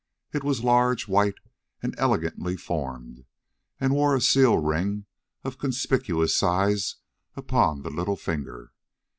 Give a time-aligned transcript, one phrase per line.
[0.33, 1.35] It was large, white,
[1.83, 3.23] and elegantly formed,
[3.79, 5.05] and wore a seal ring
[5.43, 6.95] of conspicuous size
[7.35, 8.71] upon the little finger.